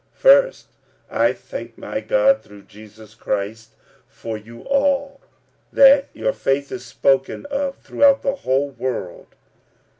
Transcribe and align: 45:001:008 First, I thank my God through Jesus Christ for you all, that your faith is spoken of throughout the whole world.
45:001:008 0.15 0.19
First, 0.19 0.65
I 1.11 1.31
thank 1.33 1.77
my 1.77 1.99
God 1.99 2.41
through 2.41 2.63
Jesus 2.63 3.13
Christ 3.13 3.75
for 4.07 4.35
you 4.35 4.61
all, 4.63 5.21
that 5.71 6.09
your 6.13 6.33
faith 6.33 6.71
is 6.71 6.83
spoken 6.83 7.45
of 7.51 7.77
throughout 7.77 8.23
the 8.23 8.37
whole 8.37 8.71
world. 8.71 9.35